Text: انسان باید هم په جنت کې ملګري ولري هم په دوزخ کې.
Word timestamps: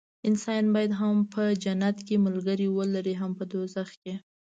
انسان 0.29 0.65
باید 0.75 0.91
هم 1.01 1.15
په 1.33 1.43
جنت 1.63 1.97
کې 2.07 2.15
ملګري 2.25 2.67
ولري 2.77 3.13
هم 3.21 3.31
په 3.39 3.43
دوزخ 3.53 3.89
کې. 4.01 4.13